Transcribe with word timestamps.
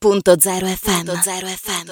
100.0 0.00 0.38
FM. 0.38 1.10
0 1.10 1.46
FM. 1.48 1.90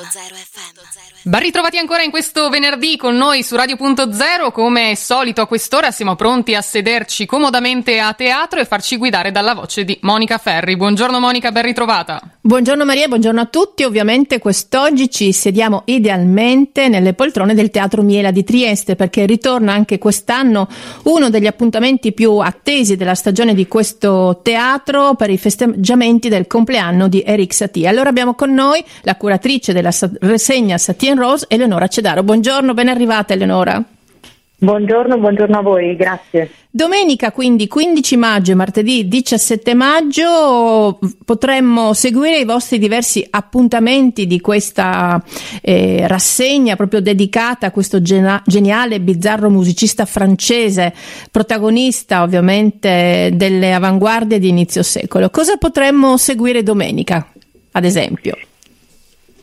Ben 1.22 1.40
ritrovati 1.40 1.76
ancora 1.76 2.02
in 2.02 2.12
questo 2.12 2.48
venerdì 2.48 2.96
con 2.96 3.16
noi 3.16 3.42
su 3.42 3.56
Radio.0. 3.56 4.52
Come 4.52 4.94
solito 4.94 5.40
a 5.40 5.46
quest'ora 5.48 5.90
siamo 5.90 6.14
pronti 6.14 6.54
a 6.54 6.60
sederci 6.60 7.26
comodamente 7.26 7.98
a 7.98 8.12
teatro 8.12 8.60
e 8.60 8.64
farci 8.64 8.96
guidare 8.96 9.32
dalla 9.32 9.54
voce 9.54 9.84
di 9.84 9.98
Monica 10.02 10.38
Ferri. 10.38 10.76
Buongiorno 10.76 11.18
Monica, 11.18 11.50
ben 11.50 11.64
ritrovata. 11.64 12.20
Buongiorno 12.40 12.84
Maria, 12.84 13.08
buongiorno 13.08 13.40
a 13.40 13.46
tutti. 13.46 13.82
Ovviamente 13.82 14.38
quest'oggi 14.38 15.10
ci 15.10 15.32
sediamo 15.32 15.82
idealmente 15.86 16.86
nelle 16.86 17.12
poltrone 17.12 17.54
del 17.54 17.70
Teatro 17.70 18.02
Miela 18.02 18.30
di 18.30 18.44
Trieste 18.44 18.94
perché 18.94 19.26
ritorna 19.26 19.72
anche 19.72 19.98
quest'anno 19.98 20.68
uno 21.06 21.28
degli 21.28 21.48
appuntamenti 21.48 22.12
più 22.12 22.36
attesi 22.36 22.94
della 22.94 23.16
stagione 23.16 23.52
di 23.52 23.66
questo 23.66 24.38
teatro 24.44 25.16
per 25.16 25.30
i 25.30 25.38
festeggiamenti 25.38 26.28
del 26.28 26.46
compleanno 26.46 27.08
di 27.08 27.24
Eric 27.26 27.52
Satie. 27.52 27.94
Allora 27.96 28.10
abbiamo 28.10 28.34
con 28.34 28.52
noi 28.52 28.84
la 29.04 29.16
curatrice 29.16 29.72
della 29.72 29.88
rassegna 30.20 30.76
Satien 30.76 31.16
Rose, 31.16 31.46
Eleonora 31.48 31.88
Cedaro. 31.88 32.22
Buongiorno, 32.22 32.74
ben 32.74 32.88
arrivata 32.88 33.32
Eleonora. 33.32 33.82
Buongiorno, 34.58 35.16
buongiorno 35.16 35.58
a 35.58 35.62
voi, 35.62 35.96
grazie. 35.96 36.50
Domenica 36.70 37.32
quindi 37.32 37.68
15 37.68 38.16
maggio 38.18 38.52
e 38.52 38.54
martedì 38.54 39.08
17 39.08 39.72
maggio 39.72 40.98
potremmo 41.24 41.94
seguire 41.94 42.38
i 42.38 42.44
vostri 42.44 42.78
diversi 42.78 43.26
appuntamenti 43.30 44.26
di 44.26 44.42
questa 44.42 45.22
eh, 45.62 46.06
rassegna 46.06 46.76
proprio 46.76 47.00
dedicata 47.00 47.68
a 47.68 47.70
questo 47.70 48.02
gena- 48.02 48.42
geniale 48.44 49.00
bizzarro 49.00 49.48
musicista 49.48 50.04
francese, 50.04 50.92
protagonista 51.30 52.22
ovviamente 52.22 53.30
delle 53.32 53.72
avanguardie 53.72 54.38
di 54.38 54.48
inizio 54.48 54.82
secolo. 54.82 55.30
Cosa 55.30 55.56
potremmo 55.56 56.18
seguire 56.18 56.62
domenica? 56.62 57.26
Ad 57.76 57.84
esempio? 57.84 58.34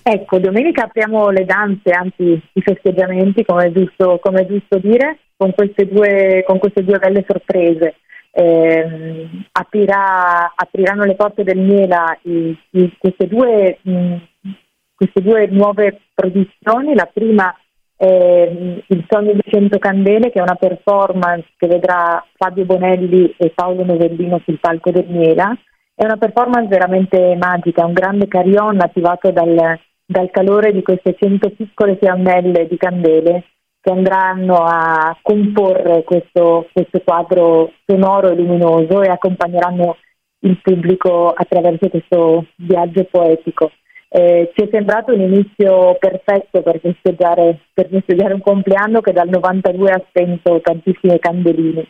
Ecco, 0.02 0.40
domenica 0.40 0.86
apriamo 0.86 1.30
le 1.30 1.46
danze, 1.46 1.92
anzi 1.92 2.42
i 2.54 2.62
festeggiamenti, 2.62 3.46
come 3.46 3.68
è 3.68 3.72
giusto, 3.72 4.20
come 4.22 4.42
è 4.42 4.48
giusto 4.48 4.80
dire, 4.80 5.20
con 5.38 5.54
queste, 5.54 5.88
due, 5.88 6.44
con 6.46 6.58
queste 6.58 6.84
due 6.84 6.98
belle 6.98 7.24
sorprese. 7.28 7.96
Eh, 8.32 9.28
aprirà, 9.52 10.52
apriranno 10.56 11.04
le 11.04 11.14
porte 11.16 11.44
del 11.44 11.60
Miela 11.60 12.18
i, 12.24 12.58
i, 12.72 12.92
queste, 12.98 13.28
due, 13.28 13.78
mh, 13.82 14.16
queste, 14.96 15.22
due, 15.22 15.48
nuove 15.48 16.02
produzioni. 16.14 16.96
La 16.96 17.10
prima 17.14 17.56
è 17.96 18.52
Il 18.88 19.06
sogno 19.08 19.34
di 19.34 19.44
cento 19.46 19.78
candele, 19.78 20.32
che 20.32 20.40
è 20.40 20.42
una 20.42 20.56
performance 20.56 21.46
che 21.56 21.68
vedrà 21.68 22.26
Fabio 22.36 22.66
Bonelli 22.66 23.36
e 23.38 23.52
Paolo 23.52 23.86
Novellino 23.86 24.42
sul 24.44 24.60
palco 24.60 24.90
del 24.90 25.06
Miela 25.08 25.56
è 25.96 26.06
una 26.06 26.18
performance 26.18 26.68
veramente 26.68 27.36
magica, 27.36 27.86
un 27.86 27.94
grande 27.94 28.28
carillon 28.28 28.82
attivato 28.82 29.32
dal, 29.32 29.80
dal 30.06 30.30
calore 30.32 30.72
di 30.72 30.82
queste 30.82 31.16
cento 31.20 31.52
piccole 31.52 31.98
fiammelle 31.98 32.68
di 32.68 32.78
candele 32.78 33.44
che 33.80 33.92
andranno 33.92 34.64
a 34.64 35.18
comporre 35.22 36.04
questo, 36.04 36.70
questo 36.72 37.02
quadro 37.04 37.74
sonoro 37.86 38.30
e 38.30 38.36
luminoso 38.36 39.02
e 39.02 39.10
accompagneranno 39.10 39.98
il 40.40 40.60
pubblico 40.62 41.32
attraverso 41.32 41.90
questo 41.90 42.46
viaggio 42.56 43.04
poetico. 43.12 43.72
Eh, 44.08 44.52
ci 44.56 44.64
è 44.64 44.70
sembrato 44.72 45.14
un 45.14 45.22
inizio 45.22 45.98
perfetto 46.00 46.62
per 46.62 46.80
festeggiare, 46.80 47.60
per 47.74 47.90
festeggiare 47.90 48.34
un 48.34 48.42
compleanno 48.42 49.02
che 49.02 49.12
dal 49.12 49.28
92 49.28 49.92
ha 49.92 50.04
spento 50.08 50.62
tantissime 50.62 51.20
candeline. 51.20 51.86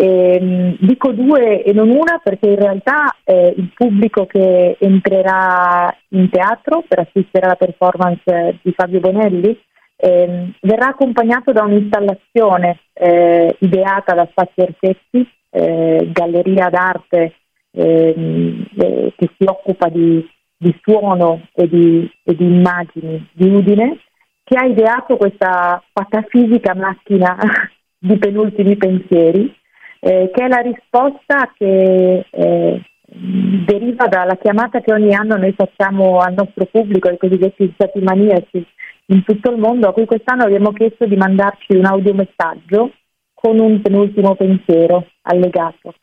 Eh, 0.00 0.76
dico 0.78 1.10
due 1.10 1.64
e 1.64 1.72
non 1.72 1.88
una 1.88 2.20
perché 2.22 2.50
in 2.50 2.54
realtà 2.54 3.16
eh, 3.24 3.52
il 3.56 3.72
pubblico 3.74 4.26
che 4.26 4.76
entrerà 4.78 5.92
in 6.10 6.30
teatro 6.30 6.84
per 6.86 7.00
assistere 7.00 7.46
alla 7.46 7.56
performance 7.56 8.60
di 8.62 8.72
Fabio 8.76 9.00
Bonelli 9.00 9.60
eh, 9.96 10.52
verrà 10.60 10.90
accompagnato 10.90 11.50
da 11.50 11.64
un'installazione 11.64 12.78
eh, 12.92 13.56
ideata 13.58 14.14
da 14.14 14.28
Spazio 14.30 14.68
Orsetti, 14.68 15.28
eh, 15.50 16.08
galleria 16.12 16.68
d'arte 16.68 17.34
ehm, 17.72 18.66
eh, 18.78 19.12
che 19.16 19.30
si 19.36 19.44
occupa 19.48 19.88
di, 19.88 20.24
di 20.56 20.78
suono 20.80 21.48
e 21.52 21.68
di, 21.68 22.08
e 22.22 22.36
di 22.36 22.44
immagini 22.44 23.28
di 23.32 23.48
Udine, 23.48 23.98
che 24.44 24.56
ha 24.56 24.64
ideato 24.64 25.16
questa 25.16 25.82
patafisica 25.92 26.76
macchina 26.76 27.36
di 27.98 28.16
penultimi 28.16 28.76
pensieri 28.76 29.56
eh, 30.00 30.30
che 30.32 30.44
è 30.44 30.48
la 30.48 30.60
risposta 30.60 31.52
che 31.56 32.24
eh, 32.30 32.82
deriva 33.10 34.06
dalla 34.06 34.36
chiamata 34.36 34.80
che 34.80 34.92
ogni 34.92 35.14
anno 35.14 35.36
noi 35.36 35.52
facciamo 35.52 36.18
al 36.18 36.34
nostro 36.34 36.66
pubblico, 36.66 37.08
ai 37.08 37.16
cosiddetti 37.16 37.70
stati 37.74 38.00
maniaci 38.00 38.64
in 39.06 39.24
tutto 39.24 39.50
il 39.50 39.58
mondo, 39.58 39.88
a 39.88 39.92
cui 39.92 40.04
quest'anno 40.04 40.44
abbiamo 40.44 40.72
chiesto 40.72 41.06
di 41.06 41.16
mandarci 41.16 41.74
un 41.76 41.86
audiomessaggio 41.86 42.92
con 43.32 43.58
un 43.58 43.80
penultimo 43.80 44.34
pensiero 44.34 45.06
allegato. 45.22 45.94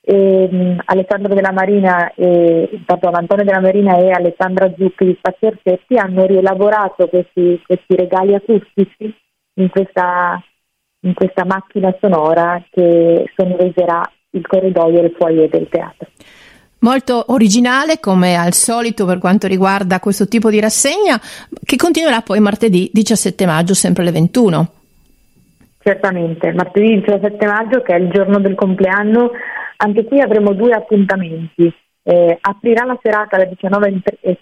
E, 0.00 0.48
um, 0.50 0.80
Alessandro 0.84 1.34
della 1.34 1.52
Marina 1.52 2.12
e, 2.14 2.80
pardon, 2.84 3.14
Antonio 3.14 3.44
della 3.44 3.60
Marina 3.60 3.96
e 3.96 4.10
Alessandra 4.10 4.72
Zucchi 4.76 5.04
di 5.04 5.16
Spazio 5.16 5.48
Orsetti 5.48 5.96
hanno 5.96 6.26
rielaborato 6.26 7.08
questi, 7.08 7.60
questi 7.64 7.96
regali 7.96 8.34
acustici 8.34 9.14
in 9.54 9.68
questa 9.68 10.42
in 11.02 11.14
questa 11.14 11.44
macchina 11.44 11.94
sonora 12.00 12.62
che 12.70 13.30
sonorizzerà 13.36 14.02
il 14.30 14.46
corridoio 14.46 15.00
e 15.00 15.04
il 15.04 15.14
foyer 15.16 15.48
del 15.48 15.68
teatro. 15.68 16.08
Molto 16.80 17.26
originale 17.28 18.00
come 18.00 18.34
al 18.34 18.54
solito 18.54 19.06
per 19.06 19.18
quanto 19.18 19.46
riguarda 19.46 20.00
questo 20.00 20.26
tipo 20.26 20.50
di 20.50 20.58
rassegna 20.58 21.20
che 21.64 21.76
continuerà 21.76 22.22
poi 22.22 22.40
martedì 22.40 22.90
17 22.92 23.46
maggio 23.46 23.74
sempre 23.74 24.02
alle 24.02 24.10
21. 24.10 24.72
Certamente, 25.78 26.52
martedì 26.52 27.00
17 27.00 27.46
maggio 27.46 27.82
che 27.82 27.94
è 27.94 27.98
il 27.98 28.10
giorno 28.10 28.40
del 28.40 28.54
compleanno, 28.54 29.30
anche 29.76 30.04
qui 30.04 30.20
avremo 30.20 30.54
due 30.54 30.72
appuntamenti. 30.72 31.72
Eh, 32.04 32.38
aprirà 32.40 32.84
la 32.84 32.98
serata 33.00 33.36
alle 33.36 33.52
19.30 33.60 34.32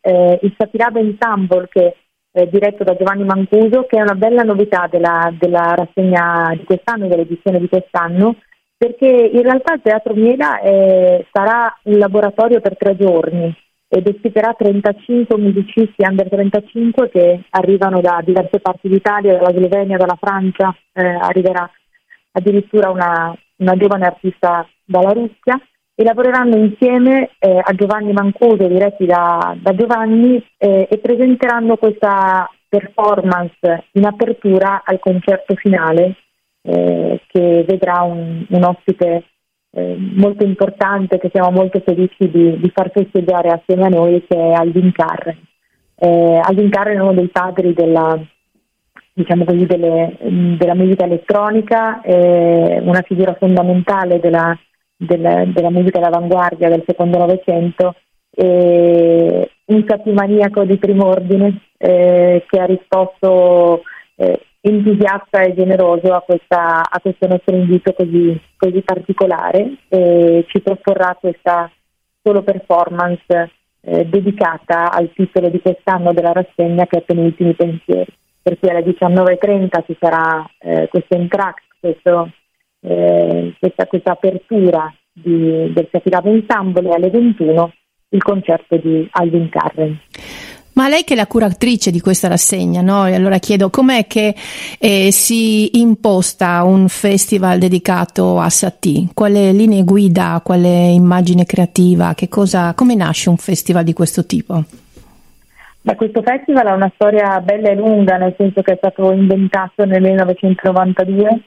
eh, 0.00 0.38
il 0.42 0.54
Satiraba 0.56 0.98
Ensemble 0.98 1.68
che 1.70 1.94
eh, 2.32 2.48
diretto 2.48 2.84
da 2.84 2.96
Giovanni 2.96 3.24
Mancuso, 3.24 3.86
che 3.86 3.98
è 3.98 4.02
una 4.02 4.14
bella 4.14 4.42
novità 4.42 4.88
della, 4.90 5.32
della 5.38 5.74
rassegna 5.74 6.54
di 6.56 6.64
quest'anno, 6.64 7.08
dell'edizione 7.08 7.58
di 7.58 7.68
quest'anno, 7.68 8.36
perché 8.76 9.06
in 9.06 9.42
realtà 9.42 9.74
il 9.74 9.82
Teatro 9.82 10.14
Miela 10.14 10.60
eh, 10.60 11.26
sarà 11.32 11.76
un 11.84 11.98
laboratorio 11.98 12.60
per 12.60 12.76
tre 12.76 12.96
giorni 12.96 13.54
ed 13.92 14.06
ospiterà 14.06 14.54
35 14.56 15.36
musicisti 15.36 16.04
under 16.08 16.28
35 16.28 17.10
che 17.10 17.42
arrivano 17.50 18.00
da 18.00 18.22
diverse 18.24 18.60
parti 18.60 18.88
d'Italia, 18.88 19.36
dalla 19.36 19.50
Slovenia, 19.50 19.96
dalla 19.96 20.16
Francia, 20.18 20.74
eh, 20.92 21.04
arriverà 21.04 21.68
addirittura 22.32 22.90
una, 22.90 23.36
una 23.56 23.76
giovane 23.76 24.06
artista 24.06 24.66
dalla 24.84 25.10
Russia 25.10 25.60
e 26.00 26.02
lavoreranno 26.02 26.56
insieme 26.56 27.32
eh, 27.38 27.60
a 27.62 27.74
Giovanni 27.74 28.14
Mancuso, 28.14 28.66
diretti 28.66 29.04
da, 29.04 29.54
da 29.60 29.74
Giovanni, 29.74 30.42
eh, 30.56 30.88
e 30.90 30.96
presenteranno 30.96 31.76
questa 31.76 32.50
performance 32.66 33.84
in 33.92 34.06
apertura 34.06 34.80
al 34.82 34.98
concerto 34.98 35.54
finale 35.56 36.14
eh, 36.62 37.20
che 37.26 37.64
vedrà 37.68 38.00
un, 38.00 38.46
un 38.48 38.64
ospite 38.64 39.24
eh, 39.72 39.96
molto 39.98 40.42
importante 40.42 41.18
che 41.18 41.28
siamo 41.30 41.50
molto 41.50 41.82
felici 41.84 42.30
di, 42.30 42.58
di, 42.58 42.70
far 42.72 42.90
festeggiare 42.90 43.50
assieme 43.50 43.84
a 43.84 43.88
noi 43.88 44.24
che 44.26 44.38
è 44.38 44.52
Alvin 44.52 44.92
Carren. 44.92 45.36
Eh, 45.96 46.40
Alvin 46.42 46.70
Carren 46.70 46.96
è 46.96 47.02
uno 47.02 47.12
dei 47.12 47.28
padri 47.28 47.74
della, 47.74 48.18
diciamo 49.12 49.44
così, 49.44 49.66
delle, 49.66 50.16
della 50.18 50.74
musica 50.74 51.04
elettronica, 51.04 52.00
una 52.06 53.02
figura 53.02 53.34
fondamentale 53.34 54.18
della 54.18 54.58
del, 55.00 55.52
della 55.54 55.70
musica 55.70 55.98
d'avanguardia 55.98 56.68
del 56.68 56.84
secondo 56.86 57.18
Novecento, 57.18 57.94
e 58.30 59.50
un 59.66 59.84
satimaniaco 59.86 60.64
di 60.64 60.76
primo 60.76 61.06
ordine 61.06 61.62
eh, 61.78 62.44
che 62.46 62.60
ha 62.60 62.66
risposto 62.66 63.82
eh, 64.16 64.40
entusiasta 64.60 65.40
e 65.40 65.54
generoso 65.54 66.12
a, 66.12 66.20
questa, 66.20 66.82
a, 66.88 67.00
questo 67.00 67.26
nostro 67.26 67.56
invito 67.56 67.92
così, 67.92 68.38
così 68.56 68.82
particolare 68.82 69.76
e 69.88 70.44
ci 70.48 70.60
proporrà 70.60 71.16
questa 71.18 71.70
solo 72.22 72.42
performance 72.42 73.50
eh, 73.80 74.06
dedicata 74.06 74.92
al 74.92 75.10
titolo 75.14 75.48
di 75.48 75.60
quest'anno 75.60 76.12
della 76.12 76.32
rassegna 76.32 76.86
che 76.86 76.98
è 76.98 77.02
Penultimi 77.02 77.54
Pensieri. 77.54 78.12
Per 78.42 78.58
cui 78.58 78.68
alle 78.68 78.84
19.30 78.84 79.84
ci 79.86 79.96
sarà 79.98 80.46
eh, 80.58 80.88
questo 80.88 81.14
entract, 81.14 81.62
questo 81.78 82.30
eh, 82.80 83.54
questa, 83.58 83.86
questa, 83.86 84.12
apertura 84.12 84.92
di, 85.12 85.72
del 85.72 85.88
Safirava 85.90 86.30
Ensemble 86.30 86.90
alle 86.90 87.10
21 87.10 87.72
il 88.10 88.22
concerto 88.22 88.76
di 88.76 89.06
Alvin 89.12 89.48
Carren. 89.48 89.98
Ma 90.72 90.88
lei 90.88 91.04
che 91.04 91.14
è 91.14 91.16
la 91.16 91.26
curatrice 91.26 91.90
di 91.90 92.00
questa 92.00 92.28
rassegna, 92.28 92.80
no? 92.80 93.06
E 93.06 93.14
allora 93.14 93.38
chiedo 93.38 93.70
com'è 93.70 94.06
che 94.06 94.34
eh, 94.78 95.10
si 95.10 95.80
imposta 95.80 96.62
un 96.62 96.88
festival 96.88 97.58
dedicato 97.58 98.38
a 98.38 98.48
Satie? 98.48 99.08
Quale 99.12 99.52
linee 99.52 99.82
guida, 99.82 100.40
quale 100.42 100.68
immagine 100.68 101.44
creativa, 101.44 102.14
che 102.14 102.28
cosa, 102.28 102.72
come 102.74 102.94
nasce 102.94 103.28
un 103.28 103.36
festival 103.36 103.84
di 103.84 103.92
questo 103.92 104.24
tipo? 104.24 104.64
Beh, 105.82 105.96
questo 105.96 106.22
festival 106.22 106.66
ha 106.68 106.74
una 106.74 106.90
storia 106.94 107.40
bella 107.40 107.70
e 107.70 107.74
lunga, 107.74 108.16
nel 108.16 108.34
senso 108.38 108.62
che 108.62 108.72
è 108.72 108.76
stato 108.76 109.10
inventato 109.12 109.84
nel 109.84 110.00
1992 110.00 111.42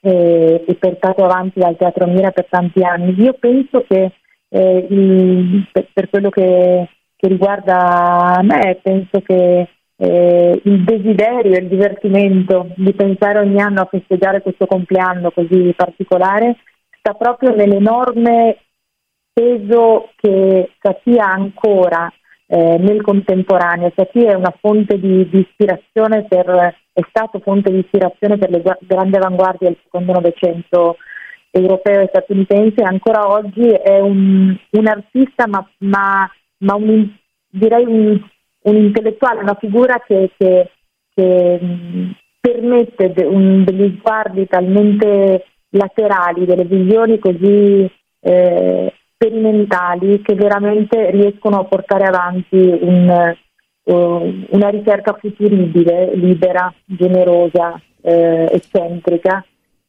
e, 0.00 0.64
e 0.66 0.74
portato 0.74 1.24
avanti 1.24 1.60
dal 1.60 1.76
Teatro 1.76 2.06
Mira 2.06 2.30
per 2.30 2.46
tanti 2.48 2.82
anni. 2.82 3.14
Io 3.20 3.34
penso 3.34 3.84
che 3.86 4.12
eh, 4.48 4.86
il, 4.88 5.68
per, 5.70 5.88
per, 5.92 6.08
quello 6.08 6.30
che, 6.30 6.88
che, 7.16 7.28
riguarda 7.28 8.40
me, 8.42 8.78
penso 8.82 9.20
che 9.20 9.68
eh, 9.96 10.60
il 10.64 10.84
desiderio 10.84 11.52
e 11.52 11.60
il 11.60 11.68
divertimento 11.68 12.68
di 12.76 12.92
pensare 12.94 13.38
ogni 13.38 13.60
anno 13.60 13.82
a 13.82 13.88
festeggiare 13.90 14.40
questo 14.40 14.66
compleanno 14.66 15.30
così 15.30 15.74
particolare 15.76 16.56
sta 16.98 17.14
proprio 17.14 17.54
nell'enorme 17.54 18.56
peso 19.32 20.10
che 20.16 20.72
Satia 20.80 21.26
ha 21.26 21.32
ancora 21.32 22.12
eh, 22.46 22.76
nel 22.78 23.00
contemporaneo. 23.02 23.92
Satie 23.94 24.30
è 24.30 24.34
una 24.34 24.54
fonte 24.60 24.98
di, 24.98 25.28
di, 25.28 25.40
ispirazione 25.40 26.24
per, 26.24 26.74
è 27.00 27.06
stato 27.08 27.40
fonte 27.40 27.70
di 27.70 27.78
ispirazione 27.78 28.38
per 28.38 28.50
le 28.50 28.62
grandi 28.80 29.16
avanguardie 29.16 29.68
del 29.68 29.78
secondo 29.82 30.12
Novecento 30.12 30.96
europeo 31.50 32.00
e 32.00 32.08
statunitense, 32.08 32.82
ancora 32.82 33.28
oggi 33.28 33.66
è 33.68 33.98
un, 33.98 34.56
un 34.70 34.86
artista 34.86 35.46
ma, 35.48 35.66
ma, 35.78 36.30
ma 36.58 36.74
un, 36.76 37.08
direi 37.48 37.84
un, 37.84 38.20
un, 38.62 38.76
intellettuale, 38.76 39.40
una 39.40 39.56
figura 39.58 40.00
che, 40.06 40.30
che, 40.36 40.70
che 41.12 41.58
mh, 41.60 42.14
permette 42.40 43.12
de, 43.12 43.64
degli 43.64 43.96
sguardi 43.98 44.46
talmente 44.46 45.44
laterali, 45.70 46.46
delle 46.46 46.64
visioni 46.64 47.18
così 47.18 47.90
eh, 48.20 48.94
sperimentali 49.14 50.22
che 50.22 50.34
veramente 50.34 51.10
riescono 51.10 51.60
a 51.60 51.64
portare 51.64 52.04
avanti 52.04 52.56
un, 52.56 53.34
uh, 53.84 54.46
una 54.50 54.68
ricerca 54.68 55.16
futuribile, 55.18 56.14
libera, 56.14 56.72
generosa, 56.84 57.80
eh, 58.02 58.48
eccentrica, 58.52 59.44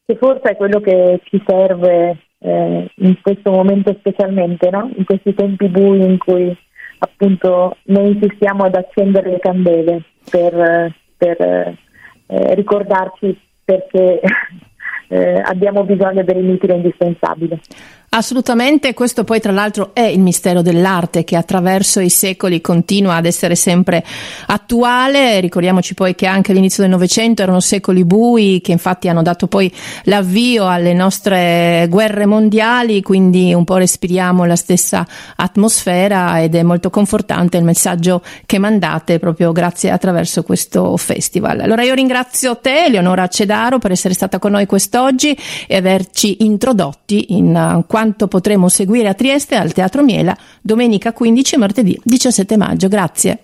che 0.06 0.16
forse 0.16 0.52
è 0.52 0.56
quello 0.56 0.80
che 0.80 1.22
ci 1.24 1.42
serve 1.46 2.18
eh, 2.40 2.92
in 2.96 3.22
questo 3.22 3.52
momento 3.52 3.96
specialmente, 4.00 4.70
no? 4.70 4.92
in 4.96 5.06
questi 5.06 5.34
tempi 5.34 5.68
bui 5.68 6.04
in 6.04 6.18
cui 6.18 6.56
appunto 7.00 7.78
noi 7.84 8.12
insistiamo 8.14 8.64
ad 8.64 8.76
accendere 8.76 9.32
le 9.32 9.40
candele 9.40 10.04
per, 10.30 10.94
per 11.18 11.42
eh, 11.42 12.56
ricordarci 12.56 13.40
perché 13.64 14.20
eh, 15.10 15.42
abbiamo 15.46 15.84
bisogno 15.84 16.24
dell'inutile 16.24 16.76
indispensabile. 16.76 17.60
Assolutamente, 18.14 18.94
questo 18.94 19.24
poi 19.24 19.40
tra 19.40 19.54
l'altro 19.54 19.92
è 19.94 20.02
il 20.02 20.20
mistero 20.20 20.62
dell'arte 20.62 21.24
che 21.24 21.38
attraverso 21.38 22.02
i 22.02 22.10
secoli 22.10 22.60
continua 22.60 23.16
ad 23.16 23.26
essere 23.26 23.56
sempre 23.56 24.04
attuale. 24.48 25.40
Ricordiamoci 25.40 25.94
poi 25.94 26.14
che 26.14 26.26
anche 26.26 26.52
all'inizio 26.52 26.84
del 26.84 26.92
Novecento 26.92 27.42
erano 27.42 27.62
secoli 27.62 28.04
bui 28.04 28.60
che 28.60 28.74
infatti 28.74 29.08
hanno 29.08 29.22
dato 29.22 29.48
poi 29.48 29.72
l'avvio 30.04 30.68
alle 30.68 30.92
nostre 30.92 31.88
guerre 31.90 32.26
mondiali, 32.26 33.02
quindi 33.02 33.54
un 33.54 33.64
po' 33.64 33.78
respiriamo 33.78 34.44
la 34.44 34.58
stessa 34.58 35.08
atmosfera 35.38 36.42
ed 36.42 36.54
è 36.56 36.64
molto 36.64 36.90
confortante 36.90 37.56
il 37.56 37.64
messaggio 37.64 38.22
che 38.46 38.60
mandate 38.60 39.20
proprio 39.20 39.54
grazie 39.54 39.90
attraverso 39.90 40.44
questo 40.44 40.98
festival. 40.98 41.62
Allora 41.62 41.84
io 41.84 41.94
ringrazio 41.94 42.58
te, 42.58 42.90
Leonora 42.90 43.30
Cedaro, 43.30 43.80
per 43.80 43.92
essere 43.92 44.14
stata 44.14 44.38
con 44.38 44.52
noi 44.52 44.66
quest'oggi 44.66 45.34
e 45.66 45.78
averci 45.78 46.44
introdotti 46.44 47.36
in 47.36 47.84
quanto 47.88 48.00
quanto 48.02 48.28
potremo 48.28 48.68
seguire 48.68 49.10
a 49.10 49.14
Trieste 49.14 49.56
al 49.56 49.74
Teatro 49.74 50.02
Miela 50.02 50.36
domenica 50.60 51.14
15 51.14 51.54
e 51.54 51.58
martedì 51.60 52.02
17 52.04 52.58
maggio. 52.58 52.88
Grazie. 52.88 53.38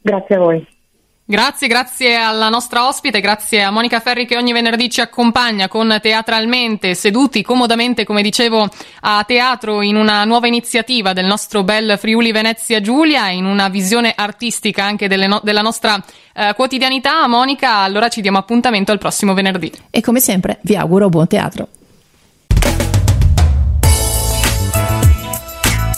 Grazie 0.00 0.34
a 0.36 0.38
voi. 0.38 0.66
Grazie, 1.26 1.68
grazie 1.68 2.16
alla 2.16 2.48
nostra 2.48 2.86
ospite, 2.86 3.20
grazie 3.20 3.62
a 3.62 3.70
Monica 3.70 4.00
Ferri 4.00 4.26
che 4.26 4.36
ogni 4.36 4.52
venerdì 4.52 4.90
ci 4.90 5.00
accompagna 5.02 5.68
con 5.68 5.98
Teatralmente, 6.00 6.94
seduti 6.94 7.42
comodamente, 7.42 8.04
come 8.04 8.22
dicevo, 8.22 8.68
a 9.00 9.24
teatro 9.26 9.82
in 9.82 9.96
una 9.96 10.24
nuova 10.24 10.46
iniziativa 10.46 11.12
del 11.12 11.26
nostro 11.26 11.62
bel 11.62 11.96
Friuli 11.98 12.32
Venezia 12.32 12.80
Giulia, 12.80 13.28
in 13.28 13.44
una 13.44 13.68
visione 13.68 14.12
artistica 14.14 14.84
anche 14.84 15.08
no- 15.08 15.40
della 15.42 15.62
nostra 15.62 16.02
eh, 16.34 16.52
quotidianità. 16.54 17.26
Monica, 17.26 17.76
allora 17.76 18.08
ci 18.08 18.22
diamo 18.22 18.38
appuntamento 18.38 18.92
al 18.92 18.98
prossimo 18.98 19.34
venerdì. 19.34 19.70
E 19.90 20.00
come 20.00 20.20
sempre 20.20 20.58
vi 20.62 20.74
auguro 20.76 21.08
buon 21.10 21.26
teatro. 21.26 21.68